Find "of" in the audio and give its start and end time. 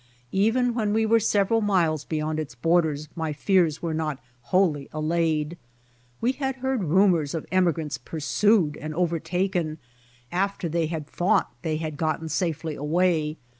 7.35-7.45